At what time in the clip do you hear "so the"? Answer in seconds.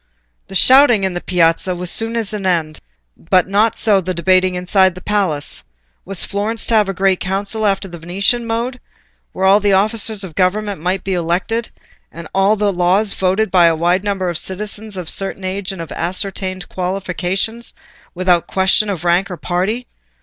3.77-4.15